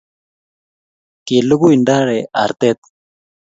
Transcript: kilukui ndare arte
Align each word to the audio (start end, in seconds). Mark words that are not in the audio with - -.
kilukui 1.25 1.75
ndare 1.81 2.17
arte 2.43 2.69